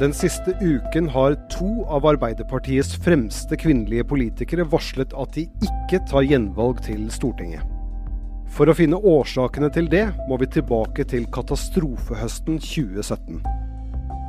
[0.00, 6.26] Den siste uken har to av Arbeiderpartiets fremste kvinnelige politikere varslet at de ikke tar
[6.26, 7.62] gjenvalg til Stortinget.
[8.50, 13.38] For å finne årsakene til det, må vi tilbake til katastrofehøsten 2017.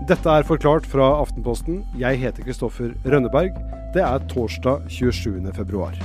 [0.05, 1.81] Dette er forklart fra Aftenposten.
[1.97, 3.57] Jeg heter Kristoffer Rønneberg.
[3.97, 5.49] Det er torsdag 27.
[5.57, 5.97] februar.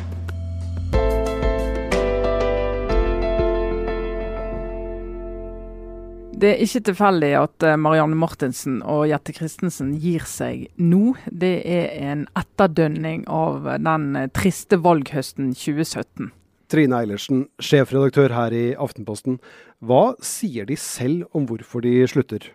[6.40, 11.12] Det er ikke tilfeldig at eh, Marianne Martinsen og Jette Christensen gir seg nå.
[11.26, 16.30] Det er en etterdønning av den eh, triste valghøsten 2017.
[16.70, 19.36] Trine Eilertsen, sjefredaktør her i Aftenposten.
[19.84, 22.46] Hva sier de selv om hvorfor de slutter?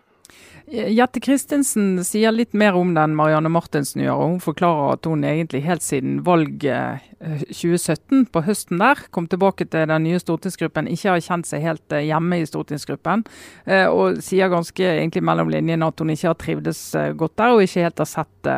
[0.66, 4.16] Jette Christensen sier litt mer om den Marianne Martinsen gjør.
[4.18, 9.28] og Hun forklarer at hun egentlig helt siden valget 2017, eh, på høsten der, kom
[9.30, 13.22] tilbake til den nye stortingsgruppen, ikke har kjent seg helt eh, hjemme i stortingsgruppen.
[13.64, 16.82] Eh, og sier ganske egentlig mellom linjene at hun ikke har trivdes
[17.14, 18.50] godt der, og ikke helt har sett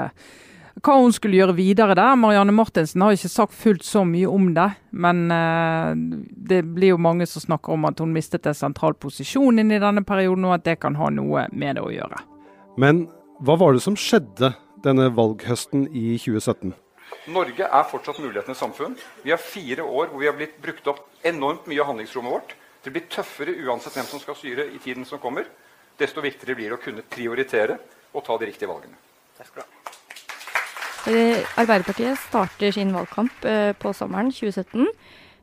[0.85, 2.17] hva hun skulle gjøre videre der.
[2.19, 5.93] Marianne Martinsen har ikke sagt fullt så mye om det, men eh,
[6.51, 9.81] det blir jo mange som snakker om at hun mistet en sentral posisjon inn i
[9.83, 12.21] denne perioden, og at det kan ha noe med det å gjøre.
[12.79, 13.07] Men
[13.43, 14.53] hva var det som skjedde
[14.85, 16.75] denne valghøsten i 2017?
[17.33, 18.97] Norge er fortsatt mulighetenes samfunn.
[19.25, 22.55] Vi har fire år hvor vi har blitt brukt opp enormt mye av handlingsrommet vårt.
[22.85, 25.49] Det blir tøffere uansett hvem som skal styre i tiden som kommer.
[25.99, 27.81] Desto viktigere blir det å kunne prioritere
[28.15, 28.97] og ta de riktige valgene.
[29.37, 29.78] Takk skal du ha.
[31.09, 34.85] Eh, Arbeiderpartiet starter sin valgkamp eh, på sommeren 2017.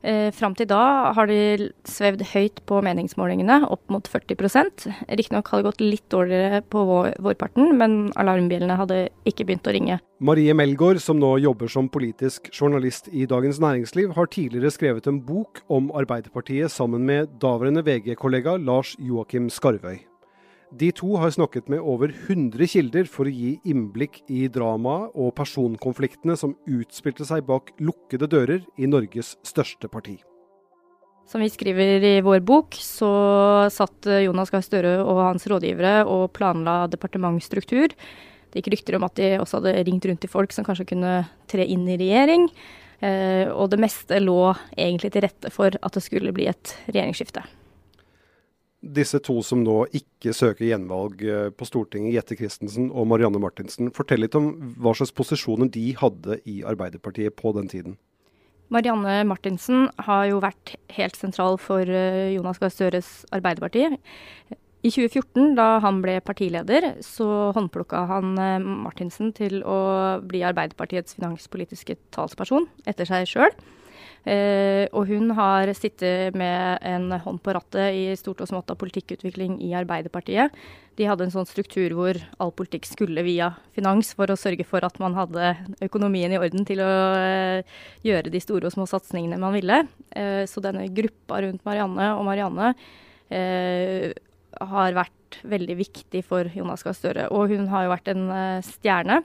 [0.05, 5.63] Eh, fram til da har de svevd høyt på meningsmålingene, opp mot 40% Riktignok hadde
[5.63, 6.85] det gått litt dårligere på
[7.25, 9.99] vårparten, men alarmbjellene hadde ikke begynt å ringe.
[10.21, 15.23] Marie Melgaard, som nå jobber som politisk journalist i Dagens Næringsliv, har tidligere skrevet en
[15.25, 20.03] bok om Arbeiderpartiet sammen med daværende VG-kollega Lars Joakim Skarvøy.
[20.73, 25.35] De to har snakket med over 100 kilder for å gi innblikk i dramaet og
[25.37, 30.17] personkonfliktene som utspilte seg bak lukkede dører i Norges største parti.
[31.29, 33.09] Som vi skriver i vår bok, så
[33.73, 37.93] satt Jonas Gahr Støre og hans rådgivere og planla departementsstruktur.
[38.49, 41.17] Det gikk rykter om at de også hadde ringt rundt til folk som kanskje kunne
[41.49, 42.49] tre inn i regjering.
[43.05, 47.43] Eh, og det meste lå egentlig til rette for at det skulle bli et regjeringsskifte
[48.85, 53.91] disse to som nå ikke søker gjenvalg eh, på Stortinget, Jette Christensen og Marianne Martinsen.
[53.95, 54.51] Fortell litt om
[54.81, 57.97] hva slags posisjoner de hadde i Arbeiderpartiet på den tiden.
[58.73, 63.89] Marianne Martinsen har jo vært helt sentral for eh, Jonas Gahr Støres Arbeiderparti.
[64.85, 69.79] I 2014, da han ble partileder, så håndplukka han eh, Martinsen til å
[70.25, 73.57] bli Arbeiderpartiets finanspolitiske talsperson etter seg sjøl.
[74.25, 78.79] Eh, og hun har sittet med en hånd på rattet i stort og smått av
[78.81, 80.55] politikkutvikling i Arbeiderpartiet.
[80.97, 84.85] De hadde en sånn struktur hvor all politikk skulle via finans, for å sørge for
[84.87, 85.53] at man hadde
[85.85, 87.77] økonomien i orden til å eh,
[88.07, 89.83] gjøre de store og små satsingene man ville.
[90.09, 92.73] Eh, så denne gruppa rundt Marianne og Marianne
[93.25, 97.23] har vært veldig viktig for Jonas Gahr Støre.
[97.33, 98.27] Og hun har jo vært en
[98.63, 99.23] stjerne.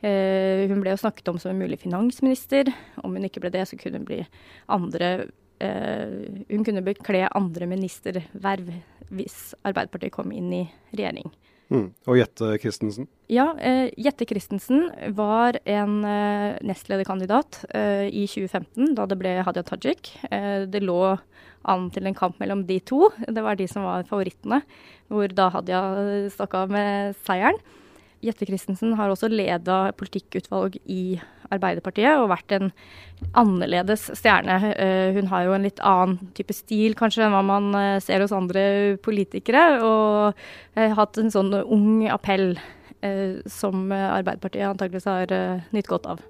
[0.00, 2.70] Eh, hun ble jo snakket om som en mulig finansminister.
[3.02, 4.22] Om hun ikke ble det, så kunne hun bli
[4.70, 5.10] andre
[5.58, 8.72] eh, Hun kunne bekle andre ministerverv
[9.08, 11.30] hvis Arbeiderpartiet kom inn i regjering.
[11.68, 11.88] Mm.
[12.08, 13.08] Og Jette Christensen?
[13.28, 19.64] Ja, eh, Jette Christensen var en eh, nestlederkandidat eh, i 2015, da det ble Hadia
[19.66, 20.14] Tajik.
[20.72, 21.18] det lå
[21.68, 23.10] an til en kamp mellom de to.
[23.20, 24.62] Det var de som var favorittene,
[25.12, 25.82] hvor da Hadia
[26.32, 27.60] stakk av med seieren.
[28.24, 31.18] Jette Christensen har også leda politikkutvalg i
[31.54, 32.70] Arbeiderpartiet og vært en
[33.38, 34.56] annerledes stjerne.
[34.74, 38.24] Uh, hun har jo en litt annen type stil kanskje enn hva man uh, ser
[38.24, 40.34] hos andre politikere, og
[40.78, 42.50] har uh, hatt en sånn ung appell
[43.00, 45.32] eh, som Arbeiderpartiet antakeligvis har
[45.74, 46.24] nytt godt av.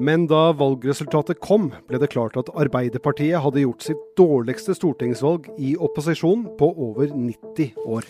[0.00, 5.74] Men da valgresultatet kom, ble det klart at Arbeiderpartiet hadde gjort sitt dårligste stortingsvalg i
[5.76, 8.08] opposisjon på over 90 år.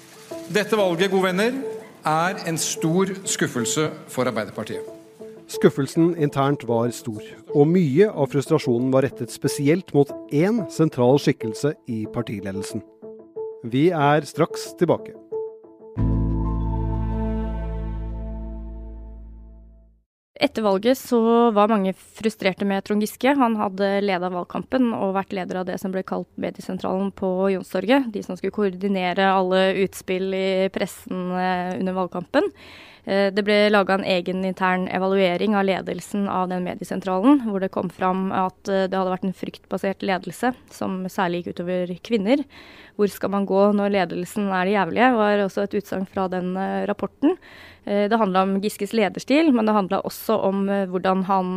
[0.55, 1.57] Dette valget, gode venner,
[2.05, 4.83] er en stor skuffelse for Arbeiderpartiet.
[5.53, 7.23] Skuffelsen internt var stor,
[7.53, 12.83] og mye av frustrasjonen var rettet spesielt mot én sentral skikkelse i partiledelsen.
[13.63, 15.22] Vi er straks tilbake.
[20.43, 21.19] Etter valget så
[21.55, 23.31] var mange frustrerte med Trond Giske.
[23.39, 28.09] Han hadde leda valgkampen og vært leder av det som ble kalt Mediesentralen på Jonstorget.
[28.11, 32.51] De som skulle koordinere alle utspill i pressen eh, under valgkampen.
[33.05, 37.73] Eh, det ble laga en egen intern evaluering av ledelsen av den mediesentralen, hvor det
[37.75, 42.45] kom fram at eh, det hadde vært en fryktbasert ledelse, som særlig gikk utover kvinner.
[42.95, 46.55] Hvor skal man gå når ledelsen er det jævlige, var også et utsagn fra den
[46.57, 47.39] eh, rapporten.
[47.83, 50.61] Det handla om Giskes lederstil, men det handla også om
[50.93, 51.49] hvordan han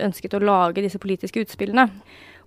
[0.00, 1.84] ønsket å lage disse politiske utspillene.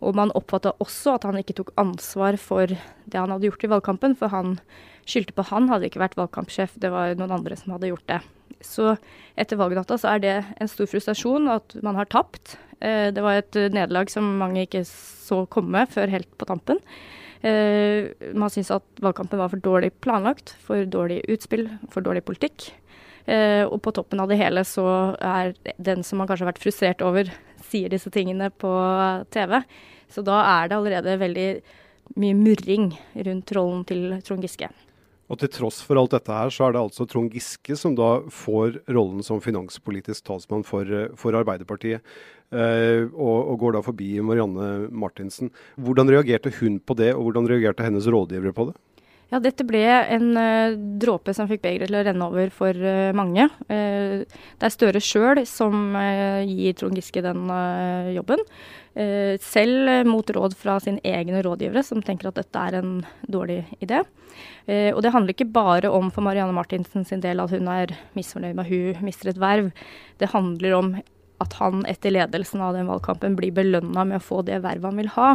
[0.05, 3.71] Og man oppfatta også at han ikke tok ansvar for det han hadde gjort i
[3.71, 4.59] valgkampen, for han
[5.09, 8.21] skyldte på han, hadde ikke vært valgkampsjef, det var noen andre som hadde gjort det.
[8.65, 8.95] Så
[9.37, 12.55] etter valgnatta så er det en stor frustrasjon at man har tapt.
[12.79, 16.81] Eh, det var et nederlag som mange ikke så komme før helt på tampen.
[17.45, 22.71] Eh, man syns at valgkampen var for dårlig planlagt, for dårlig utspill, for dårlig politikk.
[23.25, 24.87] Eh, og på toppen av det hele så
[25.17, 27.29] er den som man kanskje har vært frustrert over,
[27.65, 28.71] sier disse tingene på
[29.33, 29.59] TV.
[30.11, 31.49] Så da er det allerede veldig
[32.21, 32.91] mye murring
[33.27, 34.69] rundt rollen til Trond Giske.
[35.25, 38.19] Og til tross for alt dette her, så er det altså Trond Giske som da
[38.29, 40.85] får rollen som finanspolitisk talsmann for,
[41.17, 42.03] for Arbeiderpartiet,
[42.53, 45.49] eh, og, og, går da forbi Marianne Martinsen.
[45.81, 48.77] Hvordan reagerte hun på det, og hvordan reagerte hennes rådgivere på det?
[49.33, 53.09] Ja, dette ble en uh, dråpe som fikk begeret til å renne over for uh,
[53.17, 53.47] mange.
[53.65, 55.95] Uh, det er Støre sjøl som
[56.45, 57.47] gir Trond Giske den
[58.15, 58.41] jobben.
[59.43, 62.91] selv mot råd fra sine egne rådgivere, som tenker at dette er en
[63.27, 64.03] dårlig idé.
[64.93, 68.55] og det handler ikke bare om for Marianne Martinsen sin del at hun er misfornøyd
[68.55, 69.71] med at hun mister et verv.
[70.17, 70.95] Det handler om
[71.43, 75.01] at han etter ledelsen av den valgkampen blir belønna med å få det vervet han
[75.01, 75.31] vil ha.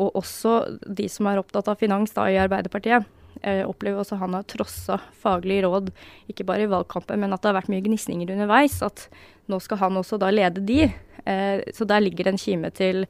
[0.00, 3.04] Og også de som er opptatt av finans da i Arbeiderpartiet
[3.44, 5.90] jeg opplever også han har trossa faglige råd,
[6.32, 8.80] ikke bare i valgkampen, men at det har vært mye gnisninger underveis.
[8.84, 9.06] At
[9.52, 10.88] nå skal han også da lede de.
[11.24, 13.04] Eh, så der ligger det en kime til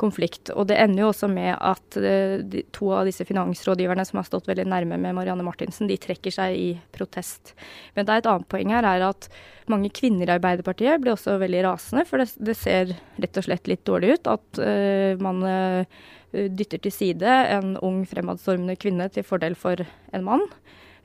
[0.00, 0.52] konflikt.
[0.54, 4.48] Og det ender jo også med at eh, to av disse finansrådgiverne som har stått
[4.48, 7.54] veldig nærme med Marianne Martinsen, de trekker seg i protest.
[7.96, 9.28] Men det er et annet poeng her er at
[9.68, 13.68] mange kvinner i Arbeiderpartiet blir også veldig rasende, for det, det ser rett og slett
[13.68, 15.98] litt dårlig ut at uh, man uh,
[16.32, 20.46] dytter til side en ung fremadstormende kvinne til fordel for en mann.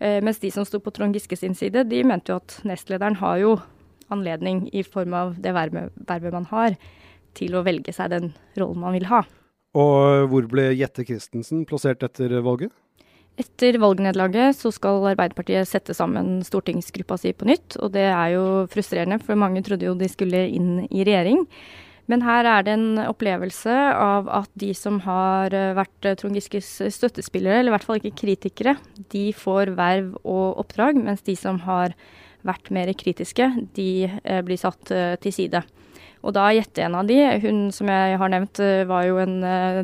[0.04, 3.38] Mens de som sto på Trond Giske sin side, de mente jo at nestlederen har
[3.40, 3.54] jo
[4.12, 6.78] anledning, i form av det vervet man har,
[7.38, 9.24] til å velge seg den rollen man vil ha.
[9.74, 12.74] Og hvor ble Jette Christensen plassert etter valget?
[13.42, 17.80] Etter valgnederlaget så skal Arbeiderpartiet sette sammen stortingsgruppa si på nytt.
[17.82, 21.42] Og det er jo frustrerende, for mange trodde jo de skulle inn i regjering.
[22.12, 26.36] Men her er det en opplevelse av at de som har eh, vært eh, Trond
[26.36, 28.76] Giskes støttespillere, eller i hvert fall ikke kritikere,
[29.14, 31.96] de får verv og oppdrag, mens de som har
[32.48, 34.92] vært mer kritiske, de eh, blir satt
[35.24, 35.64] til side.
[36.24, 39.34] Og da gjette en av de, hun som jeg har nevnt, var jo en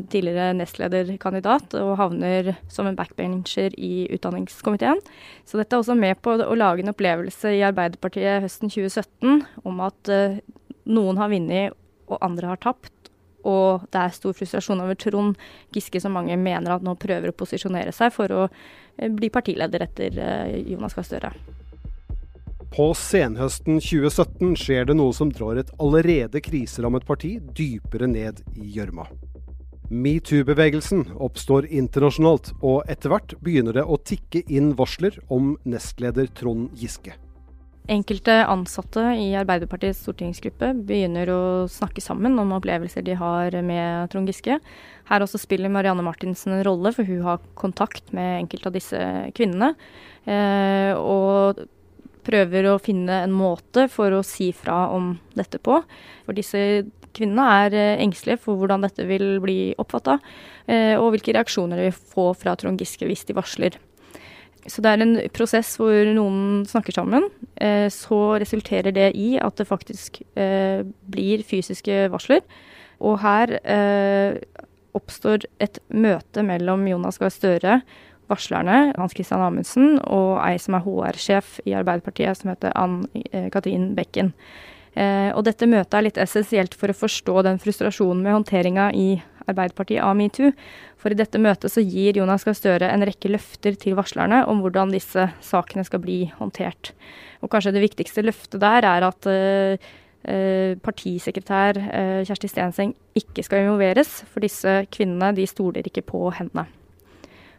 [0.08, 5.02] tidligere nestlederkandidat og havner som en backbencher i utdanningskomiteen.
[5.44, 9.84] Så dette er også med på å lage en opplevelse i Arbeiderpartiet høsten 2017 om
[9.84, 10.12] at
[10.88, 11.76] noen har vunnet
[12.10, 12.92] og andre har tapt.
[13.48, 15.38] Og det er stor frustrasjon over Trond
[15.74, 19.86] Giske, som mange mener at nå prøver å posisjonere seg for å eh, bli partileder
[19.86, 21.32] etter eh, Jonas Gahr Støre.
[22.70, 28.68] På senhøsten 2017 skjer det noe som drar et allerede kriserammet parti dypere ned i
[28.76, 29.08] gjørma.
[29.90, 36.70] Metoo-bevegelsen oppstår internasjonalt, og etter hvert begynner det å tikke inn varsler om nestleder Trond
[36.78, 37.16] Giske.
[37.90, 44.30] Enkelte ansatte i Arbeiderpartiets stortingsgruppe begynner å snakke sammen om opplevelser de har med Trond
[44.30, 44.60] Giske.
[45.10, 49.02] Her også spiller Marianne Martinsen en rolle, for hun har kontakt med enkelte av disse
[49.34, 49.72] kvinnene.
[50.22, 51.64] Eh, og
[52.26, 55.80] prøver å finne en måte for å si fra om dette på.
[56.26, 56.84] For disse
[57.16, 60.18] kvinnene er eh, engstelige for hvordan dette vil bli oppfatta,
[60.70, 63.78] eh, og hvilke reaksjoner de vil få fra Trond Giske hvis de varsler.
[64.68, 67.30] Så det er en prosess hvor noen snakker sammen.
[67.56, 72.44] Eh, så resulterer det i at det faktisk blir fysiske varsler.
[73.00, 73.56] Og her
[74.96, 77.78] oppstår et møte mellom Jonas Gahr Støre,
[78.30, 83.02] varslerne, Hans Christian Amundsen, og ei som er HR-sjef i Arbeiderpartiet, som heter Ann
[83.52, 84.34] Katrin Bekken.
[85.36, 89.20] og dette møtet er litt essensielt for å forstå den frustrasjonen med håndteringa i
[89.50, 90.52] Arbeiderpartiet av metoo.
[91.00, 94.62] For i dette møtet så gir Jonas Gahr Støre en rekke løfter til varslerne om
[94.64, 96.92] hvordan disse sakene skal bli håndtert.
[97.40, 103.64] Og kanskje det viktigste løftet der er at eh, partisekretær eh, Kjersti Stenseng ikke skal
[103.64, 106.68] involveres, for disse kvinnene de stoler ikke på henne.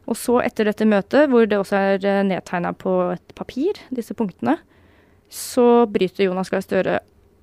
[0.09, 4.57] Og så etter dette møtet, hvor det også er nedtegna på et papir, disse punktene,
[5.31, 6.99] så bryter Jonas Gahr Støre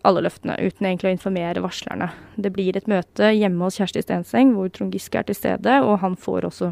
[0.06, 2.10] alle løftene, uten egentlig å informere varslerne.
[2.36, 5.98] Det blir et møte hjemme hos Kjersti Stenseng, hvor Trond Giske er til stede, og
[6.04, 6.70] han får også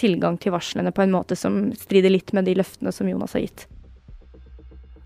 [0.00, 3.46] tilgang til varslene på en måte som strider litt med de løftene som Jonas har
[3.46, 3.66] gitt.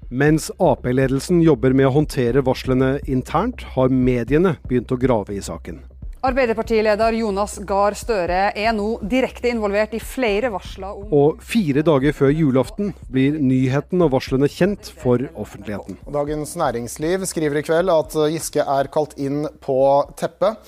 [0.08, 5.82] Mens Ap-ledelsen jobber med å håndtere varslene internt, har mediene begynt å grave i saken.
[6.18, 12.16] Arbeiderpartileder Jonas Gahr Støre er nå direkte involvert i flere varsler om Og fire dager
[12.16, 16.00] før julaften blir nyheten og varslene kjent for offentligheten.
[16.10, 19.78] Dagens Næringsliv skriver i kveld at Giske er kalt inn på
[20.18, 20.58] teppet.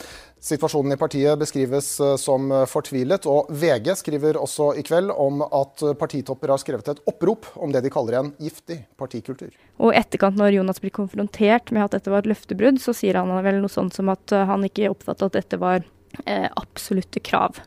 [0.40, 5.84] Situasjonen i partiet beskrives eh, som fortvilet, og VG skriver også i kveld om at
[6.00, 9.52] partitopper har skrevet et opprop om det de kaller en giftig partikultur.
[9.80, 13.32] Og etterkant, når Jonas blir konfrontert med at dette var et løftebrudd, så sier han
[13.44, 15.84] vel noe sånt som at eh, han ikke oppfattet at dette var
[16.24, 17.60] eh, absolutte krav.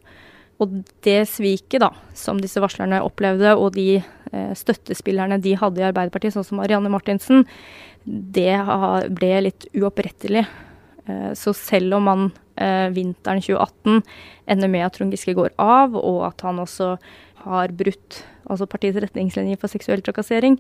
[0.61, 5.87] Og det sviket da, som disse varslerne opplevde, og de eh, støttespillerne de hadde i
[5.87, 7.45] Arbeiderpartiet, sånn som Marianne Martinsen,
[8.03, 8.55] det
[9.15, 10.45] ble litt uopprettelig.
[11.05, 14.01] Eh, så selv om man eh, vinteren 2018
[14.53, 16.95] ender med at Trond Giske går av, og at han også
[17.43, 20.57] har brutt altså partiets retningslinjer for seksuell trakassering,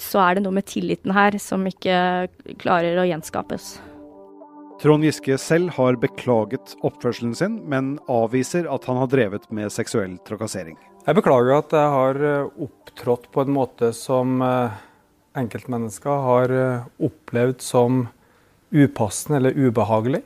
[0.00, 2.28] så er det noe med tilliten her som ikke
[2.60, 3.76] klarer å gjenskapes.
[4.82, 10.18] Trond Giske selv har beklaget oppførselen sin, men avviser at han har drevet med seksuell
[10.28, 10.76] trakassering.
[11.06, 14.42] Jeg beklager at jeg har eh, opptrådt på en måte som
[15.36, 16.52] enkeltmennesker har
[17.04, 18.06] opplevd som
[18.72, 20.22] upassende eller ubehagelig.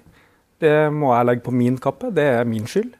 [0.60, 2.92] Det må jeg legge på min kappe, det er min skyld.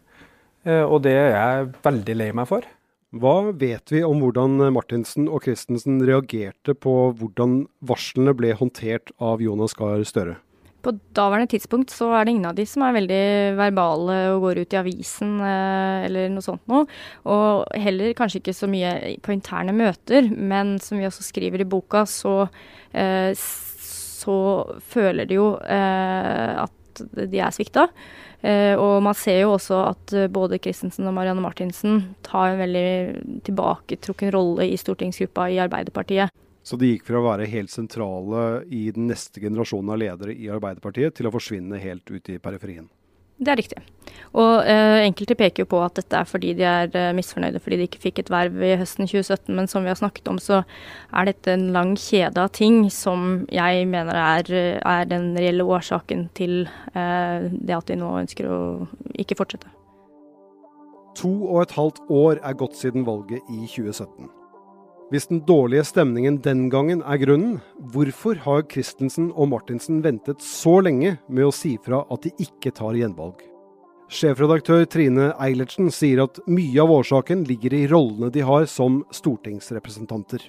[0.68, 2.66] Eh, og det er jeg veldig lei meg for.
[3.10, 9.42] Hva vet vi om hvordan Martinsen og Christensen reagerte på hvordan varslene ble håndtert av
[9.42, 10.36] Jonas Gahr Støre?
[10.80, 13.24] På daværende tidspunkt så er det ingen av de som er veldig
[13.58, 16.86] verbale og går ut i avisen eh, eller noe sånt noe.
[17.28, 21.68] Og heller kanskje ikke så mye på interne møter, men som vi også skriver i
[21.68, 22.46] boka, så
[22.94, 23.34] eh,
[24.20, 24.36] så
[24.92, 26.56] føler de jo eh,
[27.12, 27.88] de er svikta.
[28.40, 32.62] Eh, og man ser jo også at eh, både Christensen og Marianne Martinsen tar en
[32.62, 36.32] veldig tilbaketrukken rolle i stortingsgruppa i Arbeiderpartiet.
[36.62, 40.50] Så de gikk fra å være helt sentrale i den neste generasjonen av ledere i
[40.52, 42.88] Arbeiderpartiet, til å forsvinne helt ut i periferien?
[43.40, 43.80] Det er riktig.
[44.36, 47.80] Og eh, enkelte peker jo på at dette er fordi de er eh, misfornøyde fordi
[47.80, 50.60] de ikke fikk et verv i høsten 2017, men som vi har snakket om, så
[51.10, 56.28] er dette en lang kjede av ting som jeg mener er, er den reelle årsaken
[56.38, 56.62] til
[56.94, 58.60] eh, det at de nå ønsker å
[59.18, 59.72] ikke fortsette.
[61.18, 64.30] To og et halvt år er gått siden valget i 2017.
[65.10, 67.56] Hvis den dårlige stemningen den gangen er grunnen,
[67.90, 72.70] hvorfor har Christensen og Martinsen ventet så lenge med å si fra at de ikke
[72.76, 73.42] tar gjenvalg?
[74.10, 80.46] Sjefredaktør Trine Eilertsen sier at mye av årsaken ligger i rollene de har som stortingsrepresentanter.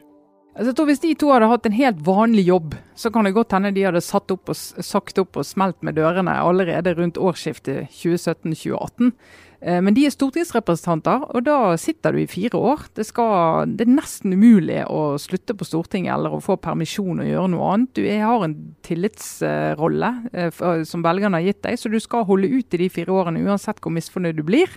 [0.52, 3.34] Altså, jeg tror Hvis de to hadde hatt en helt vanlig jobb, så kan det
[3.34, 7.18] godt hende de hadde satt opp og, sagt opp og smelt med dørene allerede rundt
[7.18, 9.16] årsskiftet 2017-2018.
[9.62, 12.88] Eh, men de er stortingsrepresentanter, og da sitter du i fire år.
[12.98, 17.30] Det, skal, det, er nesten umulig å slutte på Stortinget eller å få permisjon og
[17.30, 17.94] gjøre noe annet.
[17.98, 22.74] Du har en tillitsrolle eh, som velgerne har gitt deg, så du skal holde ut
[22.74, 24.74] i de fire årene uansett hvor misfornøyd du blir.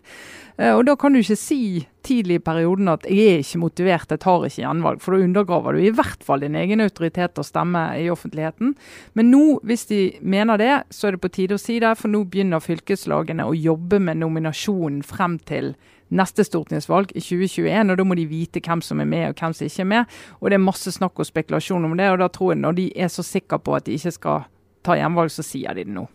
[0.58, 1.64] Eh, og Da kan du ikke si
[2.04, 5.00] tidlig i perioden at 'jeg er ikke motivert, jeg tar ikke gjenvalg'.
[5.00, 8.74] For da undergraver du i hvert fall din egen autoritet og stemme i offentligheten.
[9.14, 11.96] Men nå, hvis de mener det, så er det på tide å si det.
[11.98, 15.74] For nå begynner fylkeslagene å jobbe med nominasjonen frem til
[16.10, 17.90] neste stortingsvalg i 2021.
[17.90, 20.04] og Da må de vite hvem som er med og hvem som ikke er med.
[20.40, 22.10] Og Det er masse snakk og spekulasjon om det.
[22.10, 24.44] og da tror jeg Når de er så sikre på at de ikke skal
[24.82, 26.08] ta gjenvalg, så sier de det nå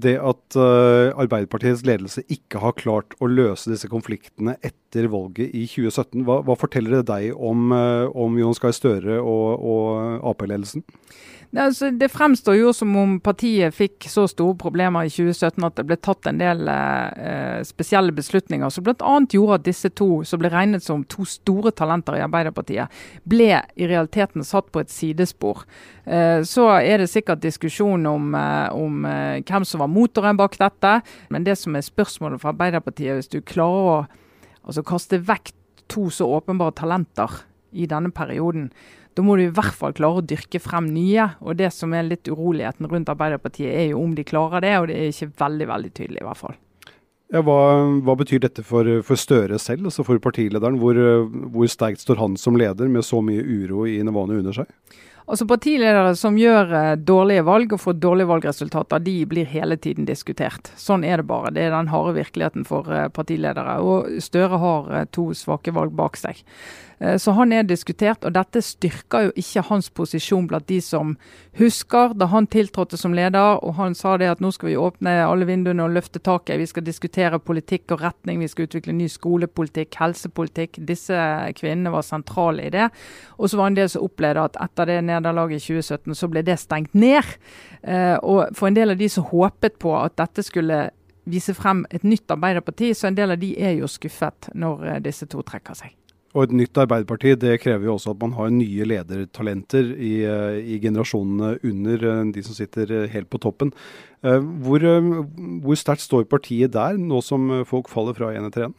[0.00, 5.66] det at uh, Arbeiderpartiets ledelse ikke har klart å løse disse konfliktene etter valget i
[5.68, 10.86] 2017, hva, hva forteller det deg om, uh, om Jonas Gahr Støre og, og Ap-ledelsen?
[11.52, 15.84] Altså, det fremstår jo som om partiet fikk så store problemer i 2017 at det
[15.84, 19.16] ble tatt en del eh, spesielle beslutninger som bl.a.
[19.28, 22.88] gjorde at disse to, som ble regnet som to store talenter i Arbeiderpartiet,
[23.28, 25.66] ble i realiteten satt på et sidespor.
[26.08, 30.56] Eh, så er det sikkert diskusjon om, eh, om eh, hvem som var motoren bak
[30.56, 30.94] dette.
[31.28, 34.00] Men det som er spørsmålet for Arbeiderpartiet, hvis du klarer å
[34.64, 35.52] altså, kaste vekk
[35.92, 37.42] to så åpenbare talenter
[37.76, 38.70] i denne perioden,
[39.12, 41.28] da må du i hvert fall klare å dyrke frem nye.
[41.44, 44.88] Og det som er litt uroligheten rundt Arbeiderpartiet, er jo om de klarer det, og
[44.88, 46.58] det er ikke veldig, veldig tydelig i hvert fall.
[47.32, 47.58] Ja, hva,
[48.04, 50.76] hva, betyr dette for, for, Støre selv, altså for partilederen?
[50.80, 50.98] Hvor,
[51.54, 54.68] hvor sterkt står han som leder med så mye uro i Navane under seg?
[55.30, 60.08] Altså Partiledere som gjør uh, dårlige valg og får dårlige valgresultater, de blir hele tiden
[60.08, 60.72] diskutert.
[60.80, 61.52] Sånn er det bare.
[61.54, 63.78] Det er den harde virkeligheten for uh, partiledere.
[63.80, 66.42] Og Støre har uh, to svake valg bak seg.
[67.02, 71.16] Eh, så han er diskutert, og dette styrker jo ikke hans posisjon blant de som
[71.58, 75.16] husker da han tiltrådte som leder, og han sa det at nå skal vi åpne
[75.26, 76.60] alle vinduene og løfte taket.
[76.60, 80.78] Vi skal diskutere politikk og retning, vi skal utvikle ny skolepolitikk, helsepolitikk.
[80.88, 81.18] Disse
[81.58, 82.88] kvinnene var sentrale i det.
[83.38, 86.42] Og så var en del som opplevde at etter det nederlaget i 2017, så ble
[86.46, 87.36] det stengt ned.
[87.82, 90.84] Eh, og for en del av de som håpet på at dette skulle
[91.28, 95.02] vise frem et nytt Arbeiderparti, så en del av de er jo skuffet når eh,
[95.02, 95.96] disse to trekker seg.
[96.32, 100.60] Og et nytt Arbeiderparti det krever jo også at man har nye ledertalenter i, eh,
[100.62, 103.74] i generasjonene under de som sitter helt på toppen.
[104.22, 104.84] Hvor,
[105.64, 108.74] hvor sterkt står partiet der, nå som folk faller fra én etter én?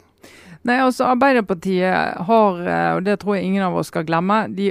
[0.64, 2.62] Nei, altså Arbeiderpartiet har,
[2.96, 4.70] og det tror jeg ingen av oss skal glemme, de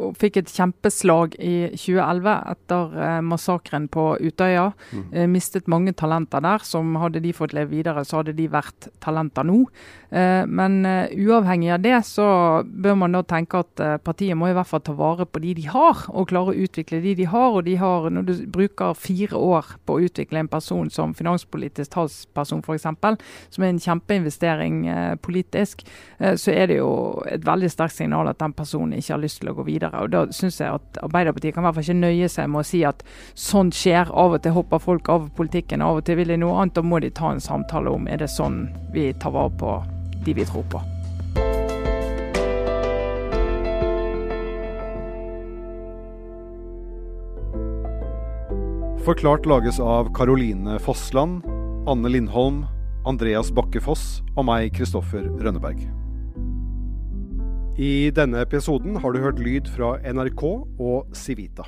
[0.00, 4.70] og fikk et kjempeslag i 2011 etter eh, massakren på Utøya.
[4.90, 5.04] Mm.
[5.12, 6.64] Eh, mistet mange talenter der.
[6.64, 9.62] som Hadde de fått leve videre, så hadde de vært talenter nå.
[10.10, 12.26] Eh, men uavhengig av det, så
[12.64, 15.66] bør man da tenke at partiet må i hvert fall ta vare på de de
[15.70, 17.56] har, og klare å utvikle de de har.
[17.58, 21.94] Og de har, når du bruker fire år på å utvikle en person som finanspolitisk
[21.94, 22.88] talsperson f.eks.,
[23.50, 24.82] som er en kjempeinvestering
[25.22, 25.82] politisk,
[26.18, 26.90] så er det jo
[27.30, 30.10] et veldig sterkt signal at den personen ikke har lyst til å gå videre Og
[30.10, 32.84] Da syns jeg at Arbeiderpartiet kan i hvert fall ikke nøye seg med å si
[32.86, 33.02] at
[33.34, 34.10] sånt skjer.
[34.10, 36.76] Av og til hopper folk av politikken, av og til vil de noe annet.
[36.78, 38.62] Da må de ta en samtale om er det sånn
[38.94, 39.76] vi tar vare på
[40.24, 40.82] de vi tror på.
[49.00, 51.40] Forklart lages av Caroline Fossland,
[51.88, 52.66] Anne Lindholm,
[53.08, 55.80] Andreas Bakke Foss og meg, Kristoffer Rønneberg.
[57.80, 61.64] I denne episoden har du hørt lyd fra NRK og Civita.